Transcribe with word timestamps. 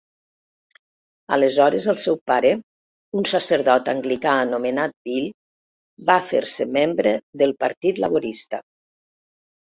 Aleshores 1.35 1.83
el 1.91 1.97
seu 2.03 2.15
pare, 2.29 2.53
un 3.19 3.27
sacerdot 3.31 3.91
anglicà 3.93 4.31
anomenat 4.45 4.95
Bill, 5.09 5.27
va 6.07 6.15
fer-se 6.31 6.67
membre 6.79 7.11
del 7.43 7.53
Partit 7.65 8.01
Laborista. 8.05 8.61